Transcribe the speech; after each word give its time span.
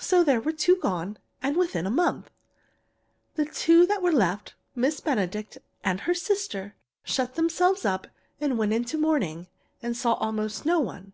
So 0.00 0.24
there 0.24 0.40
were 0.40 0.50
two 0.50 0.74
gone, 0.74 1.16
and 1.40 1.56
within 1.56 1.86
a 1.86 1.92
month. 1.92 2.28
The 3.36 3.44
two 3.44 3.86
that 3.86 4.02
were 4.02 4.10
left, 4.10 4.56
Miss 4.74 4.98
Benedict 4.98 5.58
and 5.84 6.00
her 6.00 6.12
sister, 6.12 6.74
shut 7.04 7.36
themselves 7.36 7.84
up 7.84 8.08
and 8.40 8.58
went 8.58 8.72
into 8.72 8.98
mourning 8.98 9.46
and 9.80 9.96
saw 9.96 10.14
almost 10.14 10.66
no 10.66 10.80
one. 10.80 11.12